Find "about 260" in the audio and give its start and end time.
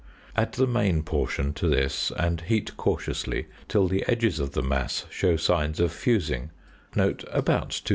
6.97-7.89